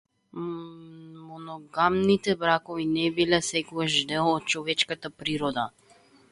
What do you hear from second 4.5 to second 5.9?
човечката природа.